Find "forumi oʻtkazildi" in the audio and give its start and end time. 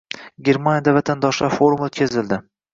1.59-2.45